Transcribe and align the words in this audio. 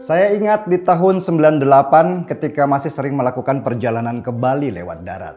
Saya 0.00 0.32
ingat 0.32 0.64
di 0.64 0.80
tahun 0.80 1.20
98 1.20 2.24
ketika 2.24 2.64
masih 2.64 2.88
sering 2.88 3.20
melakukan 3.20 3.60
perjalanan 3.60 4.24
ke 4.24 4.32
Bali 4.32 4.72
lewat 4.72 5.04
darat. 5.04 5.36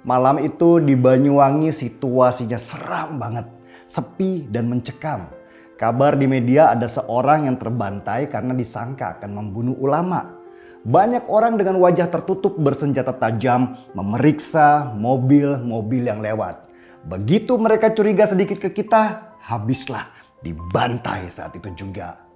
Malam 0.00 0.40
itu 0.40 0.80
di 0.80 0.96
Banyuwangi 0.96 1.68
situasinya 1.68 2.56
seram 2.56 3.20
banget, 3.20 3.44
sepi 3.84 4.48
dan 4.48 4.72
mencekam. 4.72 5.28
Kabar 5.76 6.16
di 6.16 6.24
media 6.24 6.72
ada 6.72 6.88
seorang 6.88 7.52
yang 7.52 7.60
terbantai 7.60 8.32
karena 8.32 8.56
disangka 8.56 9.20
akan 9.20 9.28
membunuh 9.28 9.76
ulama. 9.76 10.40
Banyak 10.88 11.28
orang 11.28 11.60
dengan 11.60 11.76
wajah 11.76 12.08
tertutup 12.08 12.56
bersenjata 12.56 13.12
tajam 13.12 13.76
memeriksa 13.92 14.88
mobil-mobil 14.96 16.08
yang 16.08 16.24
lewat. 16.24 16.64
Begitu 17.04 17.60
mereka 17.60 17.92
curiga 17.92 18.24
sedikit 18.24 18.56
ke 18.56 18.72
kita, 18.72 19.36
habislah 19.44 20.08
dibantai 20.40 21.28
saat 21.28 21.52
itu 21.52 21.68
juga. 21.76 22.27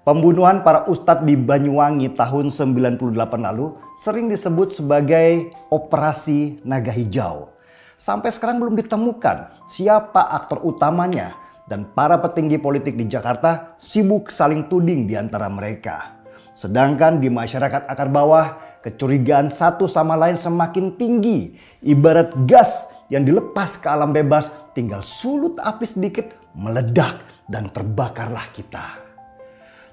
Pembunuhan 0.00 0.64
para 0.64 0.88
ustadz 0.88 1.28
di 1.28 1.36
Banyuwangi 1.36 2.16
tahun 2.16 2.48
98 2.48 3.04
lalu 3.36 3.76
sering 4.00 4.32
disebut 4.32 4.72
sebagai 4.72 5.52
Operasi 5.68 6.64
Naga 6.64 6.88
Hijau. 6.88 7.52
Sampai 8.00 8.32
sekarang 8.32 8.64
belum 8.64 8.80
ditemukan 8.80 9.68
siapa 9.68 10.24
aktor 10.32 10.64
utamanya 10.64 11.36
dan 11.68 11.84
para 11.84 12.16
petinggi 12.16 12.56
politik 12.56 12.96
di 12.96 13.04
Jakarta 13.04 13.76
sibuk 13.76 14.32
saling 14.32 14.72
tuding 14.72 15.04
di 15.04 15.20
antara 15.20 15.52
mereka. 15.52 16.16
Sedangkan 16.56 17.20
di 17.20 17.28
masyarakat 17.28 17.84
akar 17.84 18.08
bawah, 18.08 18.56
kecurigaan 18.80 19.52
satu 19.52 19.84
sama 19.84 20.16
lain 20.16 20.40
semakin 20.40 20.96
tinggi. 20.96 21.52
Ibarat 21.84 22.48
gas 22.48 22.88
yang 23.12 23.28
dilepas 23.28 23.76
ke 23.76 23.92
alam 23.92 24.16
bebas, 24.16 24.48
tinggal 24.72 25.04
sulut 25.04 25.60
api 25.60 25.84
sedikit, 25.84 26.32
meledak 26.56 27.20
dan 27.52 27.68
terbakarlah 27.68 28.48
kita. 28.56 29.09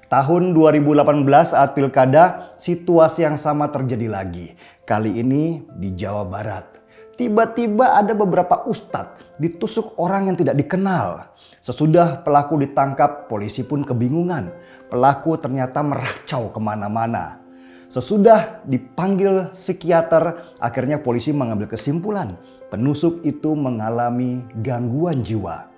Tahun 0.08 0.56
2018 0.56 1.04
saat 1.52 1.76
pilkada, 1.76 2.56
situasi 2.56 3.28
yang 3.28 3.36
sama 3.36 3.68
terjadi 3.68 4.08
lagi. 4.08 4.56
Kali 4.88 5.20
ini 5.20 5.68
di 5.76 5.92
Jawa 5.92 6.24
Barat. 6.24 6.80
Tiba-tiba 7.20 7.92
ada 7.92 8.16
beberapa 8.16 8.64
ustadz 8.64 9.36
ditusuk 9.36 10.00
orang 10.00 10.32
yang 10.32 10.36
tidak 10.40 10.56
dikenal. 10.56 11.36
Sesudah 11.60 12.24
pelaku 12.24 12.56
ditangkap, 12.56 13.28
polisi 13.28 13.68
pun 13.68 13.84
kebingungan. 13.84 14.48
Pelaku 14.88 15.36
ternyata 15.36 15.84
meracau 15.84 16.48
ke 16.48 16.56
mana-mana. 16.56 17.44
Sesudah 17.92 18.64
dipanggil 18.64 19.52
psikiater, 19.52 20.40
akhirnya 20.56 21.04
polisi 21.04 21.36
mengambil 21.36 21.68
kesimpulan 21.68 22.40
penusuk 22.72 23.24
itu 23.24 23.56
mengalami 23.56 24.44
gangguan 24.60 25.24
jiwa. 25.24 25.68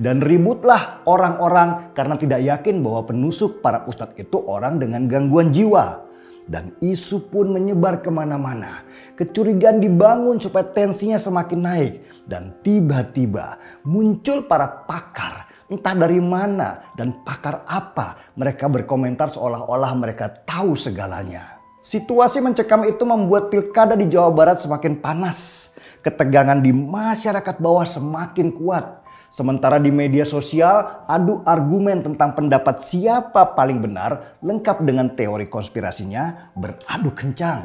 Dan 0.00 0.24
ributlah 0.24 1.04
orang-orang 1.04 1.92
karena 1.92 2.16
tidak 2.16 2.40
yakin 2.40 2.80
bahwa 2.80 3.04
penusuk 3.08 3.60
para 3.60 3.84
ustadz 3.84 4.16
itu 4.16 4.40
orang 4.44 4.80
dengan 4.80 5.04
gangguan 5.10 5.52
jiwa. 5.52 6.08
Dan 6.50 6.74
isu 6.82 7.30
pun 7.30 7.54
menyebar 7.54 8.02
ke 8.02 8.10
mana-mana. 8.10 8.82
Kecurigaan 9.14 9.78
dibangun 9.78 10.42
supaya 10.42 10.66
tensinya 10.66 11.14
semakin 11.14 11.60
naik. 11.62 11.92
Dan 12.26 12.58
tiba-tiba 12.66 13.54
muncul 13.86 14.50
para 14.50 14.82
pakar. 14.88 15.46
Entah 15.70 15.94
dari 15.94 16.18
mana 16.18 16.82
dan 16.98 17.22
pakar 17.22 17.62
apa. 17.70 18.18
Mereka 18.34 18.66
berkomentar 18.66 19.30
seolah-olah 19.30 19.94
mereka 19.94 20.26
tahu 20.42 20.74
segalanya. 20.74 21.60
Situasi 21.80 22.42
mencekam 22.42 22.84
itu 22.84 23.06
membuat 23.06 23.48
pilkada 23.48 23.94
di 23.94 24.10
Jawa 24.10 24.34
Barat 24.34 24.58
semakin 24.58 24.98
panas. 24.98 25.70
Ketegangan 26.02 26.58
di 26.60 26.74
masyarakat 26.74 27.56
bawah 27.62 27.86
semakin 27.86 28.52
kuat. 28.52 28.99
Sementara 29.30 29.78
di 29.78 29.94
media 29.94 30.26
sosial, 30.26 31.06
adu 31.06 31.38
argumen 31.46 32.02
tentang 32.02 32.34
pendapat 32.34 32.82
siapa 32.82 33.54
paling 33.54 33.78
benar 33.78 34.42
lengkap 34.42 34.82
dengan 34.82 35.14
teori 35.14 35.46
konspirasinya 35.46 36.50
beradu 36.58 37.14
kencang. 37.14 37.62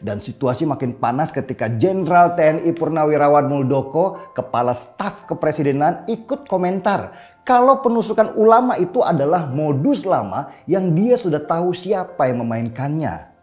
Dan 0.00 0.16
situasi 0.16 0.64
makin 0.64 0.96
panas 0.96 1.28
ketika 1.28 1.68
Jenderal 1.68 2.32
TNI 2.38 2.72
Purnawirawan 2.72 3.44
Muldoko, 3.44 4.16
Kepala 4.32 4.72
Staf 4.72 5.28
Kepresidenan 5.28 6.08
ikut 6.08 6.48
komentar 6.48 7.12
kalau 7.44 7.84
penusukan 7.84 8.32
ulama 8.40 8.80
itu 8.80 9.04
adalah 9.04 9.50
modus 9.52 10.08
lama 10.08 10.48
yang 10.64 10.96
dia 10.96 11.20
sudah 11.20 11.42
tahu 11.44 11.76
siapa 11.76 12.32
yang 12.32 12.40
memainkannya. 12.40 13.33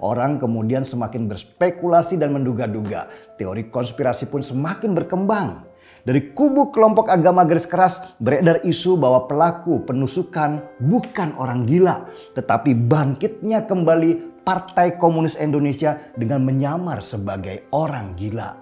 Orang 0.00 0.40
kemudian 0.40 0.80
semakin 0.80 1.28
berspekulasi 1.28 2.16
dan 2.16 2.32
menduga-duga. 2.32 3.12
Teori 3.36 3.68
konspirasi 3.68 4.32
pun 4.32 4.40
semakin 4.40 4.96
berkembang. 4.96 5.68
Dari 6.00 6.32
kubu 6.32 6.72
kelompok 6.72 7.12
agama 7.12 7.44
garis 7.44 7.68
keras 7.68 8.16
beredar 8.16 8.64
isu 8.64 8.96
bahwa 8.96 9.28
pelaku 9.28 9.84
penusukan 9.84 10.64
bukan 10.80 11.36
orang 11.36 11.68
gila, 11.68 12.08
tetapi 12.32 12.72
bangkitnya 12.72 13.68
kembali 13.68 14.40
Partai 14.40 14.96
Komunis 14.96 15.36
Indonesia 15.36 16.00
dengan 16.16 16.40
menyamar 16.48 17.04
sebagai 17.04 17.68
orang 17.76 18.16
gila. 18.16 18.56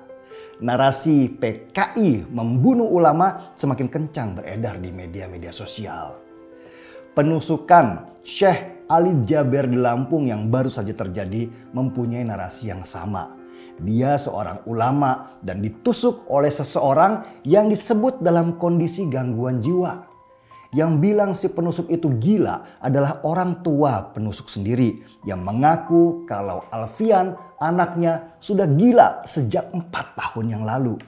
Narasi 0.58 1.30
PKI 1.38 2.34
membunuh 2.34 2.90
ulama 2.90 3.54
semakin 3.54 3.86
kencang 3.86 4.42
beredar 4.42 4.82
di 4.82 4.90
media-media 4.90 5.54
sosial. 5.54 6.18
Penusukan 7.14 8.10
Syekh 8.26 8.77
Ali 8.88 9.12
Jaber 9.24 9.68
di 9.68 9.76
Lampung 9.76 10.24
yang 10.24 10.48
baru 10.48 10.72
saja 10.72 10.96
terjadi 10.96 11.48
mempunyai 11.76 12.24
narasi 12.24 12.72
yang 12.72 12.82
sama 12.82 13.38
dia 13.78 14.18
seorang 14.18 14.66
ulama 14.66 15.38
dan 15.42 15.62
ditusuk 15.62 16.26
oleh 16.30 16.50
seseorang 16.50 17.22
yang 17.46 17.70
disebut 17.70 18.18
dalam 18.22 18.58
kondisi 18.58 19.06
gangguan 19.06 19.62
jiwa. 19.62 20.06
Yang 20.68 20.92
bilang 21.00 21.30
si 21.32 21.48
penusuk 21.48 21.88
itu 21.88 22.12
gila 22.20 22.76
adalah 22.84 23.24
orang 23.24 23.64
tua 23.64 24.12
penusuk 24.12 24.52
sendiri 24.52 25.00
yang 25.24 25.40
mengaku 25.40 26.28
kalau 26.28 26.68
Alfian 26.68 27.40
anaknya 27.56 28.36
sudah 28.36 28.68
gila 28.68 29.24
sejak 29.24 29.72
empat 29.72 30.12
tahun 30.12 30.60
yang 30.60 30.64
lalu. 30.68 31.00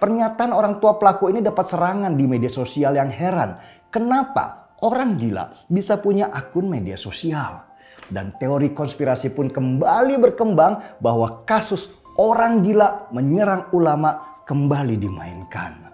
Pernyataan 0.00 0.56
orang 0.56 0.80
tua 0.80 0.96
pelaku 0.96 1.28
ini 1.28 1.44
dapat 1.44 1.68
serangan 1.68 2.16
di 2.16 2.24
media 2.24 2.48
sosial 2.48 2.96
yang 2.96 3.12
heran. 3.12 3.60
Kenapa 3.92 4.69
orang 4.84 5.16
gila 5.16 5.52
bisa 5.68 6.00
punya 6.00 6.28
akun 6.32 6.68
media 6.68 6.96
sosial? 6.96 7.70
Dan 8.10 8.34
teori 8.36 8.74
konspirasi 8.74 9.30
pun 9.30 9.46
kembali 9.46 10.18
berkembang 10.18 10.98
bahwa 10.98 11.46
kasus 11.46 11.94
orang 12.18 12.60
gila 12.66 13.08
menyerang 13.14 13.70
ulama 13.70 14.42
kembali 14.42 14.98
dimainkan. 14.98 15.86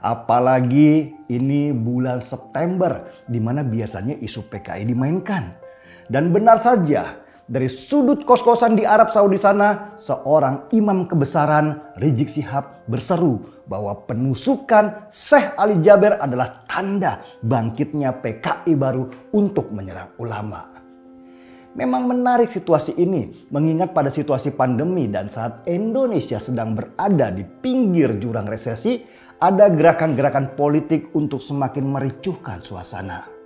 Apalagi 0.00 1.12
ini 1.28 1.76
bulan 1.76 2.24
September 2.24 3.04
di 3.28 3.36
mana 3.36 3.60
biasanya 3.60 4.16
isu 4.16 4.48
PKI 4.48 4.88
dimainkan. 4.88 5.52
Dan 6.08 6.32
benar 6.32 6.56
saja 6.56 7.20
dari 7.50 7.66
sudut 7.66 8.22
kos-kosan 8.22 8.78
di 8.78 8.86
Arab 8.86 9.10
Saudi 9.10 9.34
sana, 9.34 9.98
seorang 9.98 10.70
imam 10.70 11.02
kebesaran 11.10 11.98
Rizik 11.98 12.30
Sihab 12.30 12.86
berseru 12.86 13.42
bahwa 13.66 14.06
penusukan 14.06 15.10
Syekh 15.10 15.58
Ali 15.58 15.82
Jaber 15.82 16.22
adalah 16.22 16.62
tanda 16.70 17.18
bangkitnya 17.42 18.22
PKI 18.22 18.78
baru 18.78 19.34
untuk 19.34 19.74
menyerang 19.74 20.14
ulama. 20.22 20.78
Memang 21.74 22.06
menarik 22.06 22.54
situasi 22.54 22.94
ini 23.02 23.50
mengingat 23.50 23.90
pada 23.94 24.14
situasi 24.14 24.54
pandemi 24.54 25.10
dan 25.10 25.26
saat 25.26 25.66
Indonesia 25.66 26.38
sedang 26.38 26.78
berada 26.78 27.34
di 27.34 27.42
pinggir 27.42 28.22
jurang 28.22 28.46
resesi, 28.46 29.02
ada 29.42 29.66
gerakan-gerakan 29.66 30.54
politik 30.54 31.10
untuk 31.18 31.42
semakin 31.42 31.82
mericuhkan 31.82 32.62
suasana. 32.62 33.39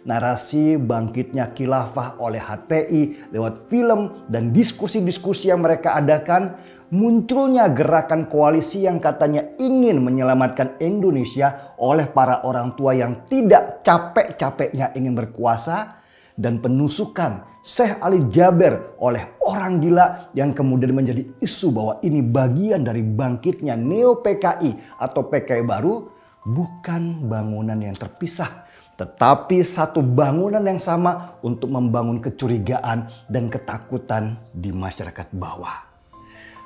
Narasi 0.00 0.80
bangkitnya 0.80 1.52
khilafah 1.52 2.16
oleh 2.24 2.40
HTI 2.40 3.32
lewat 3.36 3.68
film 3.68 4.24
dan 4.32 4.48
diskusi-diskusi 4.48 5.52
yang 5.52 5.60
mereka 5.60 5.92
adakan, 5.92 6.56
munculnya 6.88 7.68
gerakan 7.68 8.24
koalisi 8.24 8.88
yang 8.88 8.96
katanya 8.96 9.44
ingin 9.60 10.00
menyelamatkan 10.00 10.80
Indonesia 10.80 11.76
oleh 11.76 12.08
para 12.08 12.40
orang 12.48 12.72
tua 12.80 12.96
yang 12.96 13.28
tidak 13.28 13.84
capek-capeknya 13.84 14.96
ingin 14.96 15.12
berkuasa, 15.12 16.00
dan 16.40 16.56
penusukan 16.64 17.44
Syekh 17.60 18.00
Ali 18.00 18.24
Jaber 18.32 18.96
oleh 19.04 19.36
orang 19.44 19.76
gila 19.84 20.32
yang 20.32 20.56
kemudian 20.56 20.96
menjadi 20.96 21.28
isu 21.44 21.68
bahwa 21.68 22.00
ini 22.00 22.24
bagian 22.24 22.80
dari 22.80 23.04
bangkitnya 23.04 23.76
Neo 23.76 24.24
PKI 24.24 24.96
atau 24.96 25.28
PKI 25.28 25.60
baru 25.60 26.08
bukan 26.44 27.28
bangunan 27.28 27.76
yang 27.80 27.96
terpisah 27.96 28.64
tetapi 29.00 29.64
satu 29.64 30.04
bangunan 30.04 30.60
yang 30.60 30.76
sama 30.76 31.40
untuk 31.40 31.72
membangun 31.72 32.20
kecurigaan 32.20 33.08
dan 33.32 33.48
ketakutan 33.48 34.36
di 34.52 34.76
masyarakat 34.76 35.32
bawah. 35.32 35.88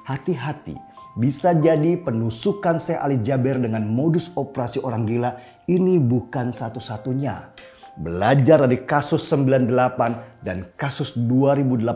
Hati-hati, 0.03 0.75
bisa 1.15 1.55
jadi 1.55 1.95
penusukan 1.95 2.83
Syekh 2.83 2.99
Ali 2.99 3.23
Jaber 3.23 3.63
dengan 3.63 3.87
modus 3.87 4.35
operasi 4.35 4.83
orang 4.83 5.07
gila 5.07 5.39
ini 5.71 6.03
bukan 6.03 6.51
satu-satunya 6.51 7.55
belajar 7.95 8.67
dari 8.67 8.83
kasus 8.83 9.23
98 9.31 10.43
dan 10.43 10.67
kasus 10.75 11.15
2018 11.15 11.87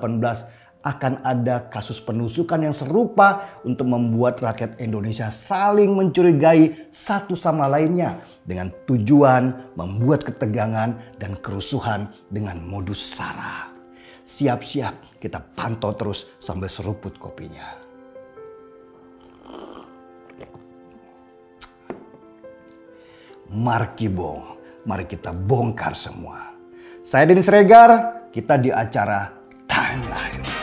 akan 0.88 1.20
ada 1.20 1.68
kasus 1.68 2.00
penusukan 2.00 2.56
yang 2.64 2.72
serupa 2.72 3.44
untuk 3.60 3.92
membuat 3.92 4.40
rakyat 4.40 4.80
Indonesia 4.80 5.28
saling 5.28 5.92
mencurigai 5.92 6.72
satu 6.88 7.36
sama 7.36 7.68
lainnya 7.68 8.16
dengan 8.48 8.72
tujuan 8.88 9.76
membuat 9.76 10.24
ketegangan 10.24 10.96
dan 11.20 11.36
kerusuhan 11.44 12.08
dengan 12.32 12.64
modus 12.64 13.04
SARA. 13.04 13.68
Siap-siap 14.24 15.20
kita 15.20 15.44
pantau 15.52 15.92
terus 15.92 16.36
sambil 16.40 16.72
seruput 16.72 17.20
kopinya. 17.20 17.84
Markibong, 23.48 24.60
mari 24.84 25.08
kita 25.08 25.32
bongkar 25.32 25.96
semua. 25.96 26.52
Saya 27.00 27.24
Denis 27.24 27.48
Regar, 27.48 28.28
kita 28.28 28.60
di 28.60 28.68
acara 28.68 29.32
Timeline. 29.64 30.57